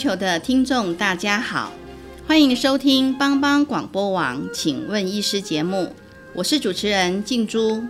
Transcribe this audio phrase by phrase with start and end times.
[0.00, 1.70] 球的听众大家好，
[2.26, 5.94] 欢迎收听帮帮广播网，请问医师节目，
[6.32, 7.84] 我是主持人静珠。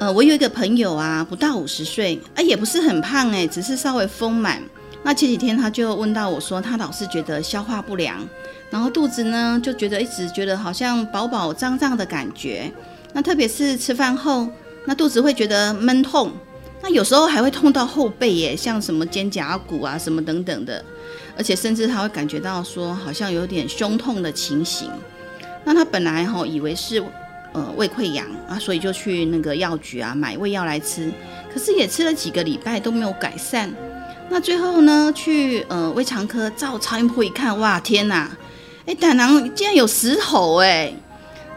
[0.00, 4.60] 呃，我有一个朋友啊，不到五十岁，啊，也不是很胖哎，只是稍微丰满。
[5.04, 8.28] 那前几天他就问到我说，他老是觉得消化不良，
[8.68, 12.68] 然后肚子呢就觉得一直觉得好像饱饱胀胀的感觉。
[13.12, 14.48] 那特别是吃饭后，
[14.86, 16.32] 那肚子会觉得闷痛，
[16.82, 20.84] 那有时候还会痛到后背耶，像什么肩胛骨啊什么等等的。
[21.38, 24.90] 而且甚至他会感觉到说好像有点胸痛的情形，
[25.64, 27.00] 那他本来哈以为是
[27.52, 31.12] 呃胃溃疡啊，所以就去那个药局啊买胃药来吃，
[31.54, 33.72] 可是也吃了几个礼拜都没有改善。
[34.28, 38.30] 那最后呢去呃胃肠科照超音波一看，哇天哪，
[38.84, 40.92] 哎胆囊竟然有石头哎，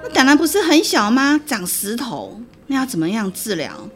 [0.03, 1.41] 那胆囊不是很小吗？
[1.45, 3.89] 长石头，那要怎么样治疗？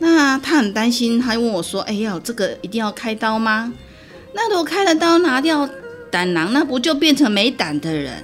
[0.00, 3.72] 那他很担心，他问我说，哎呀这个一定要开刀吗？
[4.40, 5.68] 那如果开了刀拿掉
[6.12, 8.22] 胆囊，那不就变成没胆的人？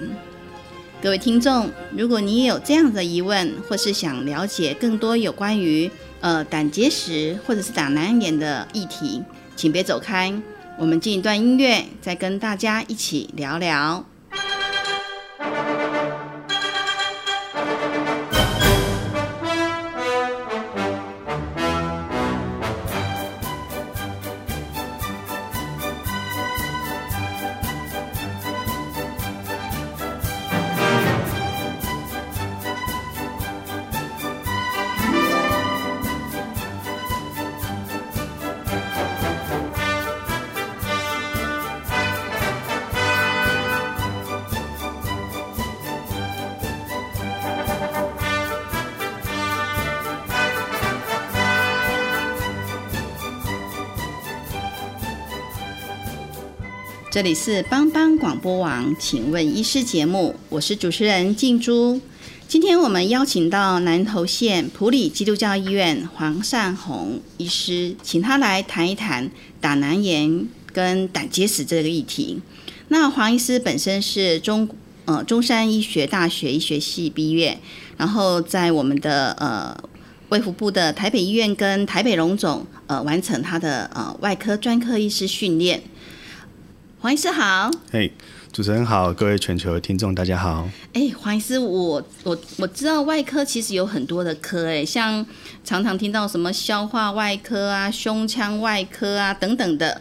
[1.02, 9.24] 各位听众，如果你也有这样的疑问，或是想了解更多有关于呃胆结石或者是胆囊炎的议题，
[9.56, 10.32] 请别走开，
[10.78, 14.04] 我们进一段音乐，再跟大家一起聊聊。
[57.14, 62.00] 这里是帮帮广播网，请问医师节目，我是主持人静珠。
[62.48, 69.30] 今天我们邀请到南投县普里基督教医院黄善宏医师，请他来谈一谈
[69.60, 72.40] 胆囊炎跟胆结石这个议题。
[72.88, 74.68] 那黄医师本身是中
[75.04, 77.56] 呃中山医学大学医学系毕业，
[77.96, 79.72] 然后在我们的呃
[80.30, 85.80] 卫福部的台北医院跟台北荣总呃完成他的呃外科专科医师训练。
[87.04, 88.10] 黄医师好，嘿，
[88.50, 90.66] 主持人好，各位全球的听众大家好。
[90.94, 95.26] 哎，黄医师，我我我知道外科其实有很多的科，哎，像
[95.62, 100.00] 常常听到什么消化外科啊、胸腔外科啊等等的。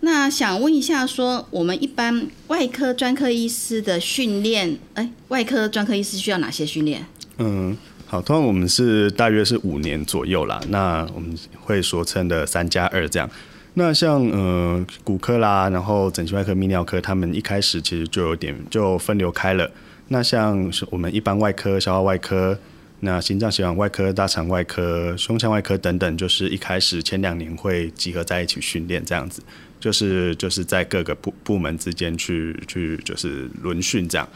[0.00, 7.06] 那想问一下，说我们一般外科专科医师的训练，哎，外科专科医师需要哪些训练？
[7.38, 7.78] 嗯，
[8.08, 13.30] 好，通常我们是大约是五年左右啦，那我们会所称的三加二这样。
[13.74, 19.70] 那像呃骨科啦，然后整形外科、泌尿科，他们一开始其实就有点就分流开了。
[20.08, 22.58] 那像我们一般外科、消化外科、
[22.98, 29.40] 那心脏血管外科、大肠外科、胸腔外科等等，就是一开始前两年会集合在一起训练，这样子，
[29.78, 34.28] 就是就是在各个部部门之间去去就是轮训这样。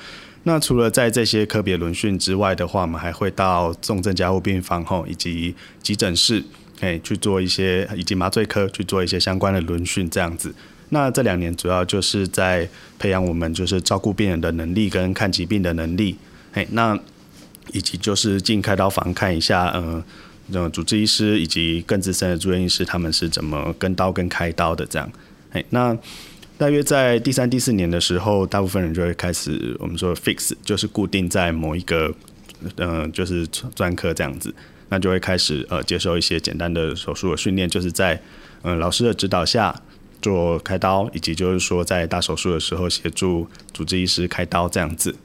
[0.45, 6.45] 那除了在这些科别轮训之外的话，我们还会到重症加护病房后以及急诊室。
[6.84, 10.55] 哎，去做一些以及麻醉科去做一些相关的轮训，这样子。
[10.91, 12.69] 那这两年主要就是在
[12.99, 16.17] 培养我们就是照顾病人的能力跟看疾病的能力。
[16.53, 16.97] 哎，那
[17.72, 20.04] 以及就是进开刀房看一下，嗯，
[20.48, 25.10] 那主治医师以及更资深的住院医师他们是怎么跟刀跟开刀的这样。
[25.53, 25.97] 哎，那
[26.59, 32.15] 大约在第三、第四年的时候，大部分人就会开始我们说 fix，就是固定在某一个，
[32.77, 33.45] 嗯，就是
[33.75, 34.54] 专科这样子。
[34.95, 38.23] 那就会开始呃接受一些简单的手术的训练，就是在
[38.63, 39.75] 嗯老师的指导下
[40.23, 45.17] 做开刀，以及就是说在大手术的时候协助主治医师开刀这样子。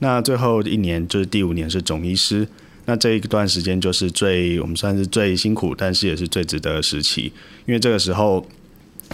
[0.00, 2.46] 那最后一年就是第五年是总医师，
[2.84, 7.32] 那这一段时间就是最我们算是最辛苦，但是也是最值得的时期，
[7.64, 8.46] 因为这个时候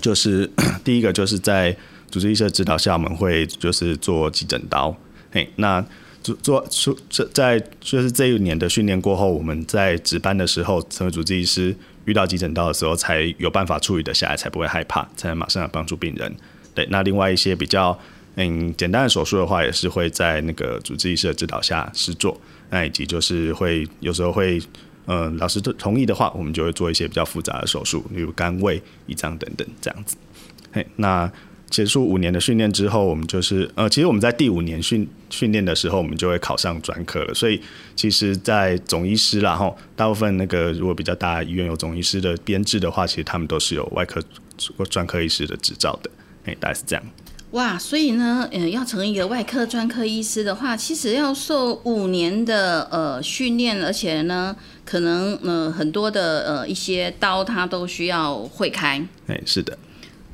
[0.01, 0.51] 就是
[0.83, 1.77] 第一个就是在
[2.11, 4.97] 主治医师的指导下，我们会就是做急诊刀，
[5.31, 5.87] 嘿，那。
[6.23, 11.75] 做做出这在就是这一年的训练过后，我们在值班的时候，成为主治医师
[12.05, 16.35] 遇到急诊到的时候，才有办法处理的下来，才不会害怕，才能马上来帮助病人。
[16.75, 17.99] 对，那另外一些比较
[18.37, 22.41] 嗯简单的手术的话，也是会在那个主治医师的指导下试做。
[22.71, 24.61] 那以及就是会有时候会，
[25.07, 30.17] 嗯，老师同意的话，我们就会做一些比较复杂的手术，例如肝胃、胰脏等等这样子。
[30.73, 31.31] 嘿，那
[31.71, 37.33] 结束五年的训练之后，我们就是呃，其实我们在第五年训训练的时候，我们就会考上专科了。
[37.33, 37.61] 所以
[37.95, 44.21] 其实，在总医师啦，后大部分那个如果比较大医院有总医师的编制的话，其实他们都是有外科
[44.77, 46.11] 或专科医师的执照的。
[46.45, 47.05] 哎，大概是这样。
[47.53, 59.05] 哇，所以呢，嗯，要成为一个外科专科医师的话，其实要受五年的呃训练，而且呢，可能呃很多的呃一些刀，它都需要会开。
[59.27, 59.77] 哎，是的。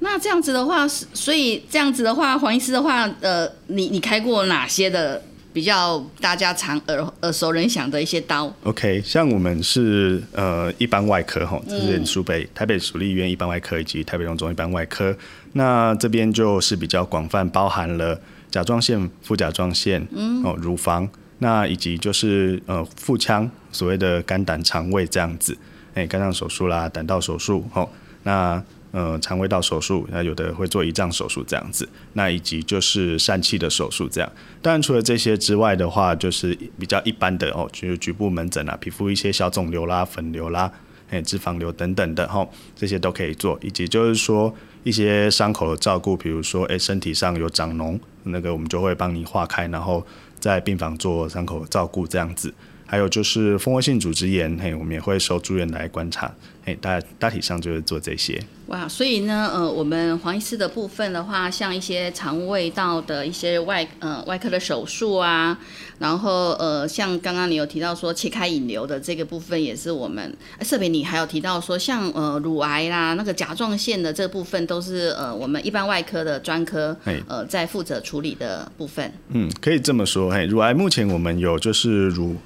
[0.00, 5.22] 那这样子的话，所以这样子的话，黄医师的话，呃，你你开过哪些的？
[5.56, 15.16] 比较大家常耳耳熟能详的一些刀，OK，像我们是呃一般外科哈，这是苏北台北属立医院一般外科以及台北荣总一般外科，
[15.54, 18.20] 那这边就是比较广泛，包含了
[18.50, 21.08] 甲状腺、副甲状腺，嗯，哦，乳房，
[21.38, 25.56] 那以及就是呃腹腔，所谓的肝胆肠胃这样子，
[25.94, 27.88] 哎，肝脏手术啦，胆道手术，哦，
[28.25, 28.62] 那。
[28.96, 34.32] 呃，肠胃道手术，那有的会做胰脏手术这样子，那以及就是疝气的手术这样。
[34.62, 40.72] 当然，除了这些之外的话，就是比较一般的哦，就是局部门诊啊，皮肤一些小肿瘤啦、粉瘤啦、
[41.10, 43.58] 哎脂肪瘤等等的哈，这些都可以做。
[43.60, 50.02] 以及就是说一些伤口的照顾，比如说哎身体上有长脓，那个我们就会帮你化开，然后
[50.40, 52.54] 在病房做伤口照顾这样子。
[52.86, 56.32] 还有就是蜂窝性组织炎，嘿，我们也会收住院来观察，
[56.64, 58.40] 嘿，大大体上就是做这些。
[58.68, 65.56] 哇，所以呢，呃，我们黄医师的部分的话，像一些肠胃道的一些外呃外科的手术啊，
[65.98, 76.96] 然后呃，像刚刚你有提到说切开引流的这个部分，也是我们特别你还有提到说像呃乳癌啦，那个甲状腺的这部分都是呃我们一般外科的专科
[77.28, 79.12] 呃在负责处理的部分。
[79.28, 82.36] 嗯，可以这么说，嘿，乳癌目前我们有就是乳。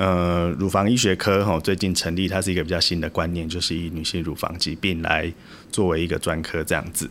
[0.00, 5.30] 呃，乳房医学科哈最近成立，它是一个比较新的观念，就是以女性乳房疾病来
[5.70, 7.10] 作为一个专科这样子。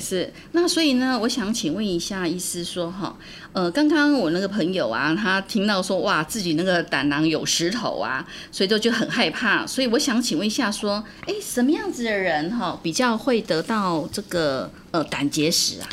[0.00, 3.14] 是，那所以呢，我想请问一下医师说哈，
[3.52, 15.84] 呃，刚刚我那个朋友啊，他听到说哇，自己那个胆囊有石头啊，所以就就很害怕，所以我想请问一下说，哎，什么样子的人哈比较会得到这个呃胆结石啊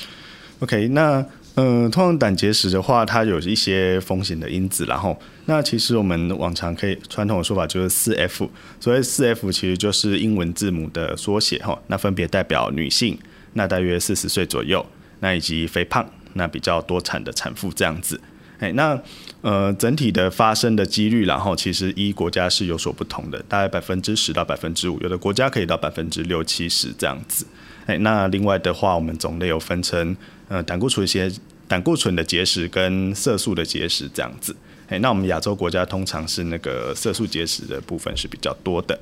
[0.60, 1.26] ？OK，那。
[1.60, 8.48] 嗯，通常胆结石的话，它有一些风险的因子，然后那其实我们往常可以传统的说法就是四 F，
[8.80, 13.18] 所谓四 F 其实就是英文字母的缩写哈，那分别代表女性，
[13.54, 14.86] 那大约四十岁左右，
[15.22, 18.22] 那以及肥胖，那比较多产的产妇这样子，
[18.60, 19.02] 哎，那
[19.42, 27.48] 呃整体的发生的几率，然后其实一国家是有所不同的，大概百分之十到百分之五，有的国家可以到百分之六七十这样子，
[27.88, 30.16] 哎，那另外的话，我们种类有分成。
[30.48, 31.32] 呃，胆固醇一些
[31.68, 34.56] 胆固醇的结石跟色素的结石这样子，
[34.88, 38.98] 哎，那我们亚洲国家通常是那个色素结石的部分是比较多的。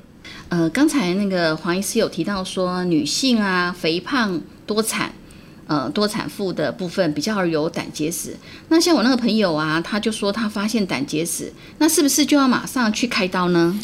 [0.48, 5.12] 呃，刚才那个黄医师有提到说，女性啊，肥胖多产，
[5.68, 8.36] 呃，多产妇的部分比较有胆结石。
[8.68, 13.78] 那像我那个朋友啊，他就说他发现胆结石，那是不是就要马上去开刀呢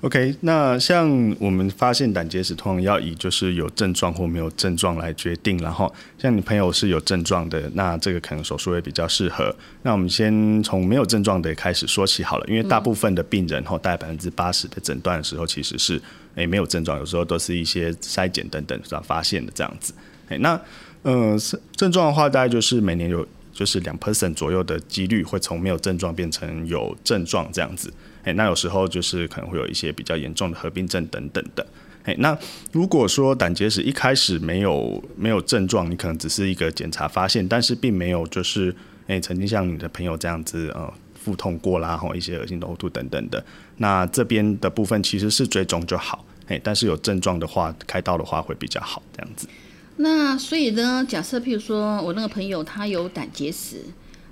[0.00, 1.08] ？OK，那像
[1.40, 5.58] 我们发现胆结石，通常要以就是有症状或没有症状来决定。
[5.58, 9.52] 然后，像你朋友是有症状的，那这个可能手术会比较适合。
[9.82, 16.00] 那我们先从没有症状的开始说起好了，因为大部分的病人哈大概百分之八十的诊断的时候其实是
[16.36, 19.92] 诶没有症状，有时候都是一些筛检等等才发现的这样子。
[20.28, 20.60] 诶，那
[21.02, 21.36] 呃
[21.74, 27.92] 症状的话，大概就是每年有就是两 percent 左右的几率会从没有症状变成有症状这样子。
[28.24, 31.66] 哎，那有时候就是可能会有一些比较严重的合并症等等的。
[32.04, 32.36] 哎，那
[32.72, 38.74] 如果说胆结石一开始没有没有症状，你可能只是一个检查发现，但是并没有就是
[39.06, 43.44] 哎曾经像你的朋友这样子呃腹痛过啦，或一些恶心的呕吐等等的，
[43.76, 46.24] 那这边的部分其实是追踪就好。
[46.46, 49.48] 哎，但是有症状的话，开刀的话会比较好这样子。
[49.96, 53.82] 那所以呢，假设譬如说我那个朋友他有胆结石。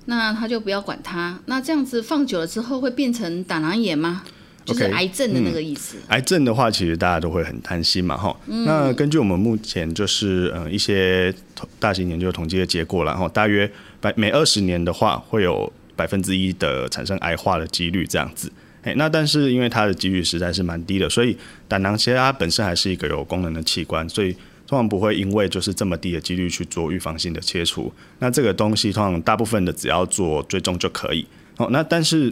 [0.09, 4.23] 那他就不要管它，那这样子放久了之后会变成胆囊炎吗？
[4.63, 5.97] 就是癌症的那个意思。
[6.07, 8.33] 癌症的话，其实大家都会很担心嘛，哈。
[8.45, 11.33] 那根据我们目前就是呃一些
[11.77, 18.51] 大型研究统计的结果，然后大约百每二十年的话，会有百分之一的产生癌化的几率这样子。
[18.83, 21.37] 哎，那但是因为它的几率实在是蛮低的，所以
[21.67, 24.33] 胆囊其实它本身还是一个有功能的器官，所以。
[24.67, 31.25] 通常不会因为就是这么低的几率去做预防性的切除，那这个东西通常大部分的只要做追踪就可以。
[31.55, 32.31] 哦，那但是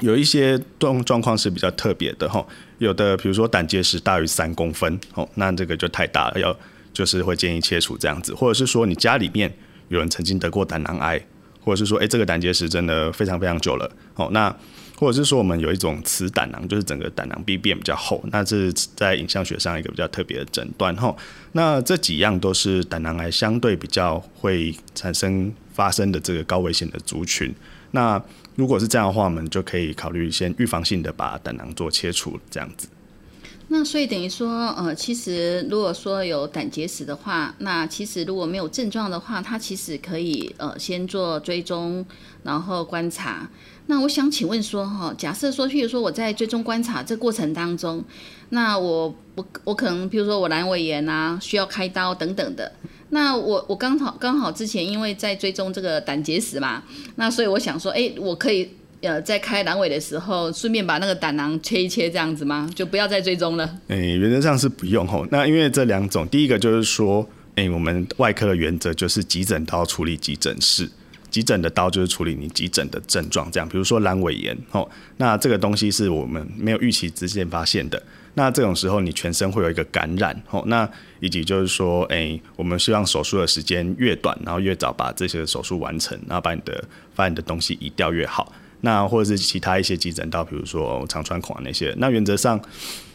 [0.00, 2.46] 有一些状状况是比较特别的哈，
[2.78, 6.56] 有的比如说胆结石大于三公分，哦，那这个就太大了，要
[6.92, 9.52] 就是会建议切除这样子，或者是说你家里面
[9.88, 11.20] 有人曾经得过胆囊癌，
[11.64, 14.54] 或者是说，哎，这个胆结石真的非常非常久了，哦，那
[14.96, 21.14] 或者是说我们有一种磁胆囊，就是整个胆囊壁变比较厚，那这是在影像学上一个比较特别的诊断，哈，
[21.52, 27.54] 那这几样都是胆囊癌相对比较会产生发生的这个高危险的族群，
[27.90, 28.20] 那
[28.54, 32.88] 如果是这样的话，我们就可以考虑先预防性的把胆囊做切除，这样子。
[33.68, 42.06] 那所以等于说，呃，其实如果说有胆结石的话，那其实如果没有症状的话，它其实可以呃先做追踪，
[42.44, 43.50] 然后观察。
[43.86, 48.04] 那我想请问说，哈，假设说，譬如说我在追踪观察这过程当中，
[48.50, 52.72] 那我我我可能譬如说我阑尾炎啊，需要开刀等等的。
[53.10, 56.84] 那我我刚好刚好之前因为在追踪这个胆结石嘛，
[57.16, 58.70] 那所以我想说，哎，我可以。
[59.06, 62.68] 呃，在开阑尾的时候，顺便把那个胆囊切一切，这样子吗？
[62.74, 63.78] 就不要再追踪了。
[63.86, 65.24] 诶，原则上是不用吼。
[65.30, 70.90] 那因为这两种，第一个就是说，诶，我们外科的原则就是急诊刀处理急诊室，
[71.30, 73.68] 急诊的刀就是处理你急诊的症状，这样。
[73.68, 78.02] 比如说阑尾炎吼，那这个东西是我们没有预期之前发现的。
[78.34, 80.86] 那这种时候，你全身会有一个感染吼，那
[81.20, 86.84] 以及就是说，诶，我们希望手术的时间越短，然后越早把这些手术完成，然后把你的
[87.14, 88.52] 发现的东西移掉越好。
[88.82, 92.60] 那或者是其他一些急诊刀，比如说肠穿孔啊那些，那原则上，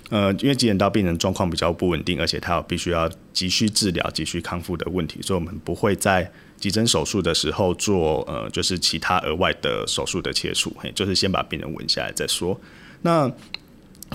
[0.10, 12.60] 呃，因为急诊刀病人状况比较不稳定，而且他有必须要急需治疗、急需康复的问题，所以我们不会在急诊手术的时候做呃，就是其他额外的手术的切除，嘿，就是先把病人稳下来再说。
[13.04, 13.32] 那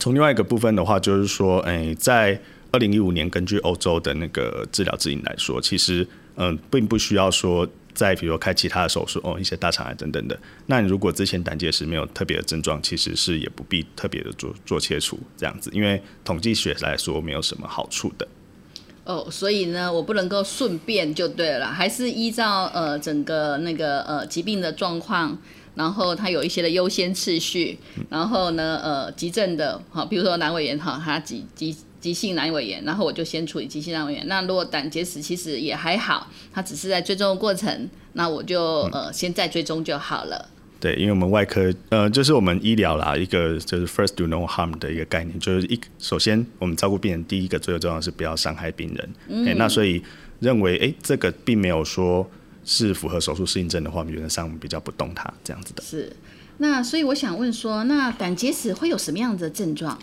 [0.00, 2.38] 从另外一个部分的话，就是说，诶，在
[2.72, 7.66] 二零一五年根据欧洲的那个治疗指引来说，其实嗯，并不需要说。
[7.96, 18.28] 再比如说开其他的手术哦，一些大肠癌等等的，那你如果之前胆结石没有特别的症状，其实是也不必特别的做做切除这样子，因为统计学来说没有什么好处的。
[19.04, 25.38] 哦，所以呢，我不能够顺便就对了，还是依照呃整个那个呃疾病的状况，
[25.74, 27.78] 然后它有一些的优先次序，
[28.10, 31.74] 然后呢呃急症的，好，比如说阑尾炎哈，它急急。
[32.06, 34.28] 急性阑尾炎，然后我就先处理急性阑尾炎。
[34.28, 40.48] 那如果胆结石其实也还好，它只是在追踪的过程，那我就呃先再追踪就好了。
[40.78, 49.08] 对，因为我们外科呃就是我们医疗啦，一个就是 first do no harm 的一个概念，就是一首先我们照顾病人，第一个最重要是不要伤害病人。
[49.26, 50.00] 嗯，那所以
[50.38, 52.24] 认为哎这个并没有说
[52.64, 55.82] 是符合手术适应症的话，原则上比较不动它这样子的。
[55.82, 56.14] 是，
[56.58, 59.98] 那所以我想问说，那胆结石会有什么样的症状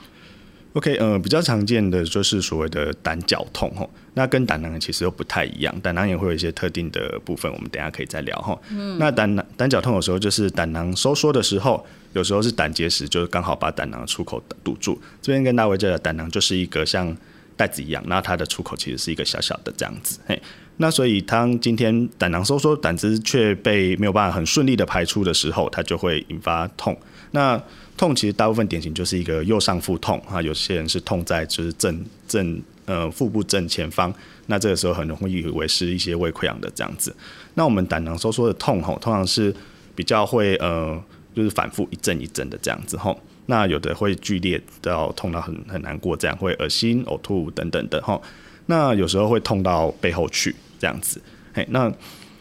[0.73, 8.59] ？OK，呃，比较常见的就是所谓的胆绞痛吼，那跟胆囊炎其实又不太一样，胆囊炎会有一些特定的部分，我们等下可以再聊哈。
[8.69, 8.97] 嗯。
[8.97, 14.99] 那胆囊胆绞痛有时候就是胆囊收缩的时候，有时候是胆结石，就是刚好把胆囊的出口堵住。
[15.21, 17.15] 这边跟大家讲，胆囊就是一个像
[17.55, 20.41] 袋子一样，那它的出口其实是一个小小的这样子，嘿。
[20.77, 26.97] 那所以当今天胆囊收缩，胆汁却被没有办法很顺利的排出的时候，它就会引发痛。
[27.29, 27.61] 那
[27.95, 34.13] 痛其实大部分典型就是一个右上腹痛啊，有些人是痛在就是正正呃腹部正前方，
[34.47, 37.15] 那这个时候很容易以为是一些胃溃疡的这样子。
[37.53, 39.55] 那我们胆囊收缩的痛吼，通常是
[39.95, 41.01] 比较会呃
[41.35, 48.21] 就是反复一阵一阵的这样子吼，那有的会剧烈到痛到很很难过，这样会恶心呕吐等等的吼。
[48.65, 51.21] 那有时候会痛到背后去这样子，
[51.53, 51.93] 嘿，那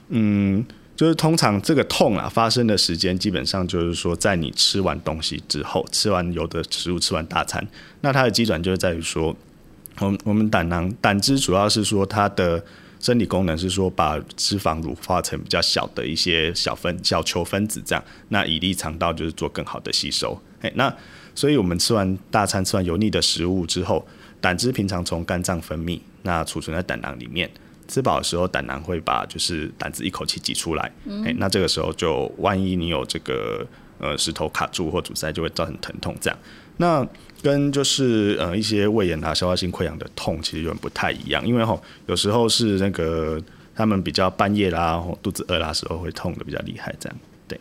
[0.08, 0.64] 嗯。
[0.94, 7.66] 就是通常这个痛啊发生的时间，基本上就是说在你吃完东西之后，吃完有的食物，吃完大餐，
[8.02, 9.34] 那它的机转就是在于说，
[9.98, 12.62] 我们我们胆囊胆汁主要是说它的
[13.00, 20.40] 生理功能是说把脂肪乳化成比较小的一些小分小球分子，这样那以利肠道就是做更好的吸收。
[20.60, 20.94] 哎，那
[21.34, 24.06] 所以我们吃完大餐，吃完油腻的食物之后，
[24.40, 27.50] 胆汁平常从肝脏分泌，那储存在胆囊里面。
[27.92, 30.90] 吃饱的时候，胆囊会把就是胆子一口气挤出来，
[31.26, 33.66] 哎，那这个时候就万一你有这个
[33.98, 36.16] 呃石头卡住或阻塞，就会造成疼痛。
[36.18, 36.38] 这样，
[36.78, 37.06] 那
[37.42, 43.38] 跟就是呃一些胃炎啊、消化性溃疡的痛其实有点不太一样，因为吼有时候是那个
[43.74, 47.60] 他们比较半夜啦、或肚子饿啦时候会痛的比较厉害，这样对。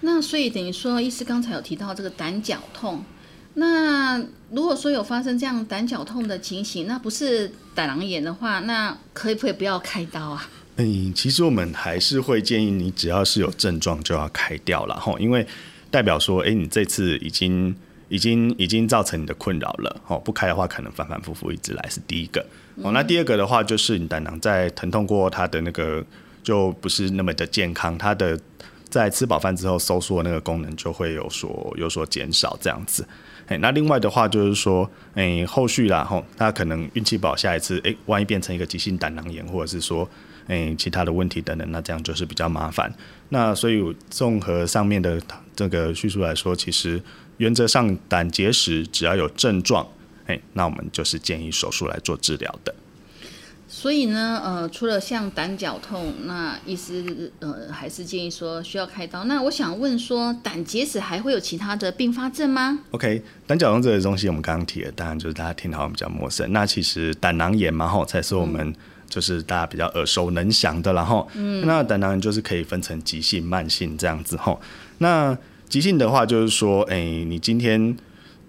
[0.00, 3.04] 那所以等于说，医师刚才有提到这个胆绞痛。
[3.54, 4.18] 那
[4.50, 10.48] 如果说有发生这样胆绞痛的情形，那不是胆囊炎的话，那可以不可以不要开刀啊？
[10.76, 15.46] 嗯，其实我们还是会建议你，只要是有症状就要开掉了哈，因为
[15.90, 17.74] 代表说，哎，你这次已经
[18.08, 22.44] 已经已经造成你的困扰了，哦，不开的话可能反反复复一直来是第一个，
[22.76, 26.04] 哦，那第二个的话就是你胆囊在疼痛过，它的那个
[26.42, 28.38] 就不是那么的健康，它的。
[28.88, 33.06] 在吃饱饭之后收缩那个功能就会有所有所减少这样子。
[33.50, 40.08] 哎，那另外的话就是说，哎，后续啦吼，他可能运气不好，下一次哎，万一变成一个急性胆囊炎，或者是说
[40.46, 42.94] 哎其他的问题等等，那这样就是比较麻烦。
[43.30, 45.20] 那所以综合上面的
[45.56, 47.02] 这个叙述来说，其实
[47.38, 49.84] 原则上胆结石只要有症状，
[50.26, 52.72] 哎，那我们就是建议手术来做治疗的。
[53.72, 59.22] 所以呢，呃，除了像胆绞痛，那医师呃还是建议说需要开刀。
[59.24, 66.52] 那我想问说，胆结石还会有其他的并发症吗？OK，胆绞痛这个东西我们刚刚提了，当然就是大家听好像比较陌生。
[66.52, 68.74] 那其实胆囊炎嘛，吼才是我们
[69.08, 70.92] 就是大家比较耳熟能详的。
[70.92, 74.36] 然后，嗯，那胆囊炎就是可以分成急性、慢性这样子。
[74.36, 74.60] 吼，
[74.98, 77.96] 那急性的话就是说，哎，你今天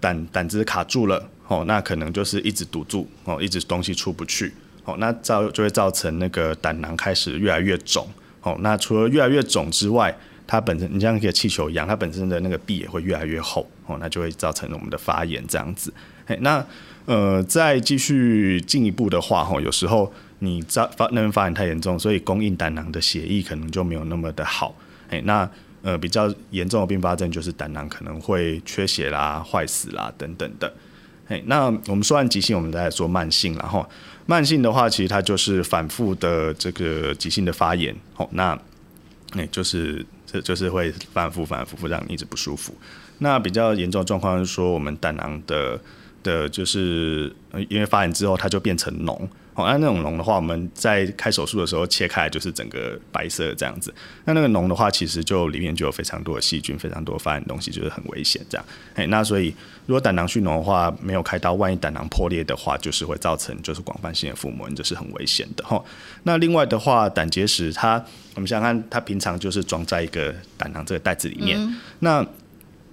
[0.00, 4.52] 胆胆汁卡住了，哦，那可能就是一直堵住，哦，一直东西出不去。
[4.84, 8.06] 哦，那造就会造成那个胆囊开始越来越肿。
[8.42, 10.12] 哦，那除了越来越肿之外，
[10.48, 13.64] 它本身你像一个气球一样，它本身的那个壁也会越来越厚。
[13.86, 15.94] 哦，那就会造成我们的发炎这样子。
[16.26, 16.64] 哎，那
[17.04, 24.74] 呃，再继续进一步的话，哈，有时候你发发那边发炎太严重，所以供应胆囊的血液可能就没有那么的好。
[25.08, 25.48] 哎，那
[25.82, 30.72] 呃比较严重的并发症就是胆囊可能会缺血啦、坏死啦等等的。
[31.28, 33.88] 哎，那我们说完急性，我们再来说慢性，然后。
[34.26, 38.58] 慢性的话，其实它就是反复的这个急性的发炎，哦，那
[39.34, 42.74] 那就是这就是会反复反复复让你一直不舒服。
[43.18, 45.80] 那比较严重的状况是说，我们胆囊的
[46.22, 47.34] 的，就是
[47.68, 49.28] 因为发炎之后，它就变成脓。
[49.54, 53.92] 哦，那那种脓的话，我们在开手术的时候切开就是整个白色这样子。
[54.24, 58.64] 那那个脓的话，其实就里面就有非常多的细菌，非常多发炎东西，就是很危险这样。
[58.94, 59.54] 哎，那所以
[59.84, 65.84] 如果胆囊蓄脓的话，没有开刀，万一胆囊破裂的话，就是会造成就是广泛性的腹膜，这是很危险的哈。
[66.22, 68.02] 那另外的话，胆结石它，
[68.34, 71.58] 我们想想看，它平常就是装在一个胆囊这个袋子里面。
[71.98, 72.26] 那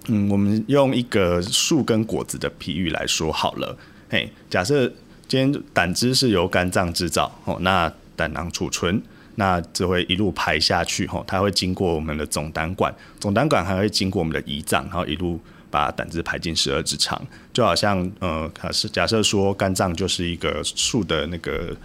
[0.08, 3.74] 嗯，我们用一个树跟果子的比喻来说好了。
[4.10, 4.92] 嘿，假设。
[5.30, 9.00] 今天胆汁是由肝脏制造，哦，那胆囊储存，
[9.36, 15.40] 那就会一路排下去，吼，它会经过我们的总胆管，总胆管还会经过我们的胰脏，然后一路
[15.70, 21.76] 把胆汁排进十二指肠，就好像呃，是假设说肝脏就是一个树的那个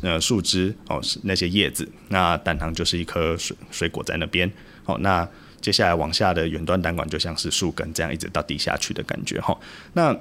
[0.00, 4.50] 呃树枝哦，是那些叶子，那胆囊就是一颗水水果在那边，
[4.86, 5.24] 哦，那
[5.60, 9.56] 接下来往下的远端胆管就像是树根这样一直到地下去的感觉，哈，
[9.92, 10.18] 那。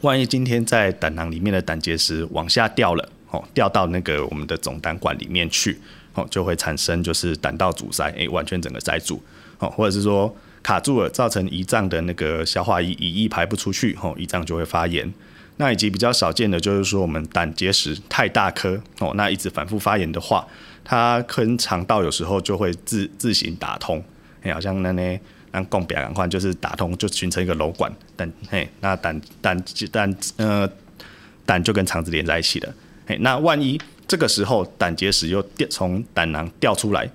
[0.00, 5.78] 万一今天在胆囊里面的胆结石往下掉了，哦，掉到那个我们的总胆管里面去，
[6.14, 9.22] 哦，就会产生就是胆道阻塞，诶，完全整个塞住，
[9.58, 15.12] 哦，或者是说卡住了，造成胰脏的那个消化液胰液排不出去，哦，胰脏就会发炎。
[15.58, 20.44] 那以及比较少见的就是说我们胆结石太大颗，哦，那一直反复发炎的话，
[20.82, 24.02] 它跟肠道有时候就会自自行打通，
[24.42, 25.18] 哎，好像那呢。
[25.52, 30.68] 让供表赶快就是打通，就形成一个瘘管，胆嘿，那胆胆胆呃
[31.46, 32.74] 胆就跟肠子连在一起了，
[33.06, 37.08] 嘿，那万一这个时候胆结石又掉从胆囊掉出来，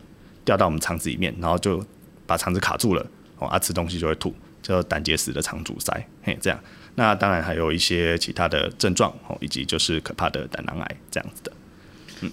[0.46, 1.84] 掉到我们肠子里面，然后就
[2.26, 3.06] 把肠子卡住了，
[3.40, 6.60] 哦，啊吃东西就会吐，叫胆结石的肠阻塞，嘿，这样，
[6.96, 11.52] 那当然还有一些其他的症状哦，以及就是可怕的胆囊癌这样子的。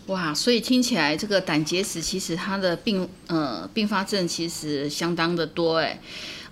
[0.07, 6.01] 哇，所以听起来这个胆结石其实它的并呃并发症其实相当的多哎，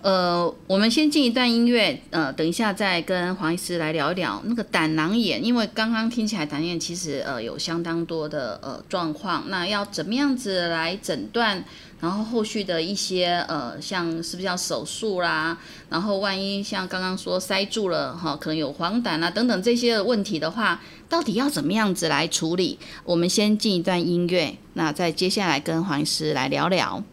[0.02, 11.64] 呃，我们先进一段音乐，呃，等一下再跟黄医师来聊一聊那个胆囊炎，因为刚刚听起来胆囊炎其实呃有相当多的呃状况，那要怎么样子来诊断？
[12.02, 15.56] 然后后续的一些呃，像是不是要手术啦？
[15.88, 22.76] 然后万一像刚刚说塞住了哈，可能有黄疸啊等等这些问题的话，到底要怎么样子来处理？
[23.04, 27.04] 我们先进一段音乐，那再接下来跟黄医师来聊聊。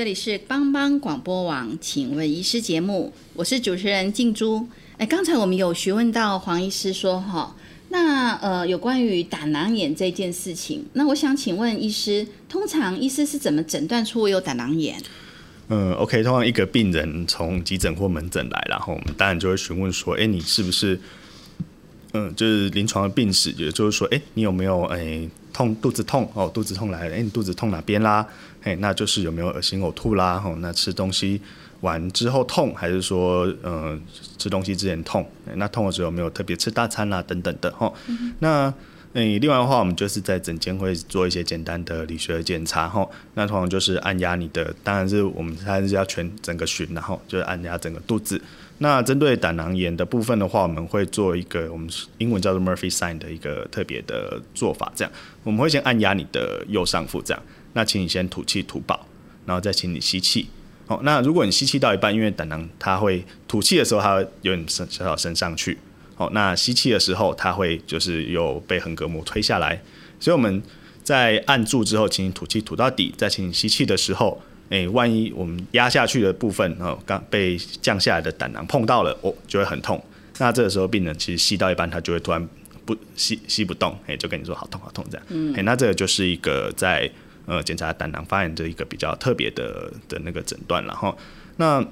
[0.00, 4.66] 这里是帮帮广播网，请问医师节目，我是主持人静珠。
[4.96, 7.54] 哎，刚才我们有询问到黄医师说哈，
[7.90, 14.98] 那呃有关于胆囊炎这件事情，那我想请问医师，通常医师是怎么诊断出我有胆囊炎？
[15.68, 20.98] 嗯，OK，通常一个病人从急诊或门诊来，然后我们当然就会询问说，哎，你是不是，
[22.14, 28.26] 嗯，就是临床的病史，也就是说，哎，你有没有哎痛肚子痛哦，肚子痛来了，哎，你肚子痛哪边啦？
[28.62, 30.38] 哎，那就是有没有恶心呕吐啦？
[30.38, 31.40] 吼，那吃东西
[31.80, 33.98] 完之后痛，还是说，呃，
[34.38, 35.28] 吃东西之前痛？
[35.54, 37.22] 那痛的时候有没有特别吃大餐啦？
[37.22, 37.94] 等等的，吼，
[38.38, 38.72] 那。
[39.12, 48.40] 诶，另外的话，我们就是在诊间会做一些简单的理学检查，吼，那通常就是按压你的，当然是我们还是要全整个循，然后就是按压整个肚子。
[48.78, 59.06] 那针对胆囊炎的部分的话，我们会做一个我们英文叫做 Murphy sign 的一个特别的做法，这样我们会先按压你的右上腹，这样，那请你先吐气吐饱，
[59.46, 60.48] 然后再请你吸气。
[60.86, 65.78] 好，那如果你吸气到一半，因为胆囊它会吐气的时候，它会有点升小小升上去。
[66.16, 69.80] 哦，那吸气的时候，它会就是有被横膈膜推下来，
[70.18, 70.62] 所以我们
[71.02, 80.02] 在按住之后，请你吐气吐到底，再请你吸气的时候，诶，万一我们压下去的部分哦，刚被降下来的胆囊碰到了，哦，就会很痛。
[80.38, 82.48] 那这个时候病人其实吸到一半，他就会突然
[82.84, 85.26] 不吸吸不动，诶，就跟你说好痛好痛这样。
[85.30, 87.10] 嗯，诶，那这个就是一个在
[87.50, 91.18] 呃检查胆囊发炎的一个比较特别的的那个诊断然后。
[91.56, 91.84] 那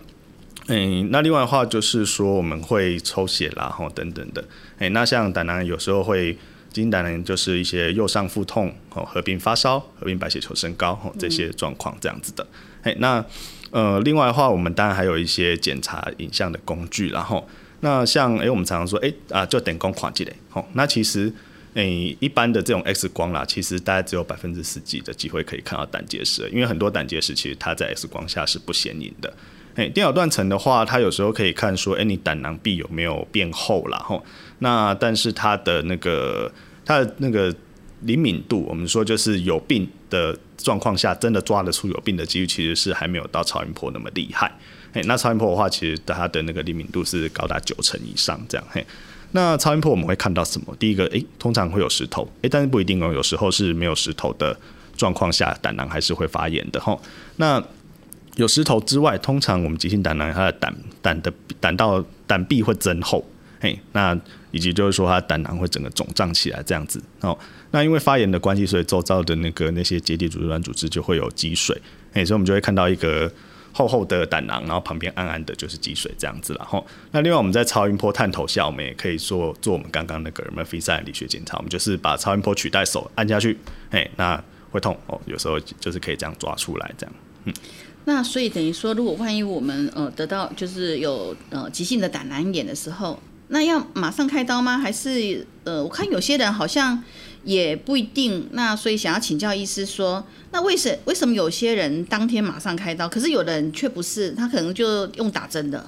[0.71, 4.45] 嗯，那另外的话就是说我们会抽血啦，吼等等的。
[4.79, 6.37] 哎，那像胆囊有时候会，
[6.71, 12.47] 经胆囊就是一些右上腹痛，哦，合并发烧，合并白血球升高，吼这些状况这样子的。
[12.83, 13.25] 哎，那
[13.71, 17.49] 呃，另外的话，我们当然还有一些检查影像的工具，然后
[17.81, 21.33] 那像哎，我们常常说哎啊，就等光跨积累，吼，那其实
[21.79, 21.85] 哎
[22.19, 29.33] 一般的这种 X 光啦，其实大概只有百分之十几的机会可以看到胆结石，因为很多胆结石其实它在 X 光下是不显影的。
[29.77, 34.25] 哎，电脑断层的话，它有时候可以看说，哎，你胆囊壁有没有变厚了吼？
[34.59, 36.53] 那但是它的那个
[36.85, 37.55] 它的那个
[38.01, 44.51] 灵敏度，我们说就是有病的状况下，真的抓得出有病的几率，其实是还没有到超音波那么厉害。
[44.95, 48.67] 哎，那超音波的话，其实它的那个灵敏度是高达九成以上这样。
[48.71, 48.85] 嘿，
[49.33, 50.75] 那超音波我们会看到什么？
[50.79, 54.59] 第一个，哎，通常会有石头，哎，但是不一定哦，有时候是没有石头的
[54.97, 57.01] 状况下，胆囊还是会发炎的吼。
[57.37, 57.63] 那
[58.37, 63.25] 有石头之外，通常我们急性胆囊它的胆胆的胆道胆壁会增厚，
[63.61, 64.19] 诶，那
[64.51, 67.37] 以及就是说它胆囊会整个肿胀起来这样子哦。
[67.71, 71.77] 那因为发炎的关系，所以周遭的那个那些结缔组织软组织就会有积水，
[72.15, 73.31] 诶，所以我们就会看到一个
[73.79, 76.83] 厚厚的胆囊，然后旁边暗暗的就是积水这样子了哈。
[77.13, 83.57] 那另外我们在超音波探头下，我们也可以做做我们刚刚那个 Murphy 三理学检查，我们就是把超音波取代手按下去，
[83.91, 87.15] 哎，那会痛哦，有时候就是可以这样抓出来这样，
[87.45, 87.55] 嗯。
[88.05, 94.77] 那所以等于说，如果万一我们呃得到就是有呃急性的胆囊炎的时候，那要马上开刀吗？
[94.77, 97.01] 还是呃我看有些人好像
[97.45, 98.49] 也不一定。
[98.53, 105.85] 那所以想要请教医师说，那为什为什么有些人当天马上开刀，可是有的人却不是，他可能就用打针的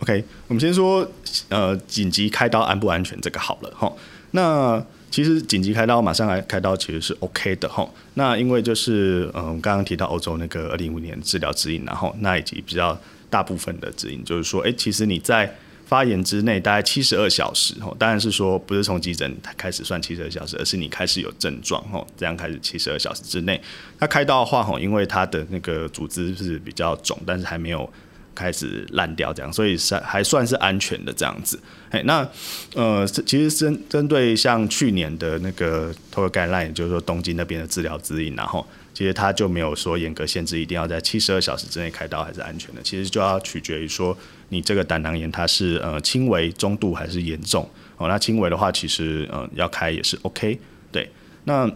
[0.00, 1.10] ？OK，我们先说
[1.48, 3.92] 呃紧急开刀安不安全这个好了哈。
[4.30, 7.88] 那其实紧急开刀马上来开刀其实是 OK 的哈。
[8.14, 12.98] 那因为就是嗯刚刚提到欧洲那个二零一五年治疗指引，然后那以及比较
[13.30, 15.56] 大部分的指引就是说，哎，其实你在
[15.88, 23.60] 发炎之内大概七十二小时哈，当然是说不是从急诊开始算七十二小时，而是你开始有症状哈，这样开始七十二小时之内，
[23.98, 27.90] 那开刀的话哈，因为它的那个组织是比较肿，但是还没有。
[28.34, 31.58] 开始烂掉，这样，所以是还算是安全的这样子。
[31.90, 32.24] 哎，那
[32.72, 42.80] 呃，其实针针对像去年的那个 t o guideline，就是说东京那边的治疗指引，然后其实他就没有说严格限制一定要在七十二小时之内开刀还是安全的。
[42.80, 44.16] 其实就要取决于说
[44.48, 47.68] 你这个胆囊炎它是呃轻微、中度还是严重。
[47.96, 50.58] 哦，那轻微的话，其实呃要开也是 OK。
[50.90, 51.10] 对，
[51.44, 51.70] 那